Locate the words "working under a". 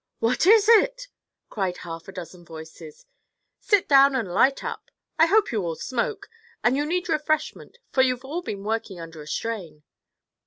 8.63-9.27